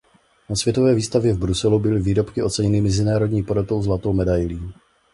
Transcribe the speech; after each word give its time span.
Na 0.49 0.55
světové 0.55 0.95
výstavě 0.95 1.33
v 1.33 1.37
Bruselu 1.37 1.79
byly 1.79 2.01
výrobky 2.01 2.43
oceněny 2.43 2.81
mezinárodní 2.81 3.43
porotou 3.43 3.81
zlatou 3.83 4.13
medailí. 4.13 4.73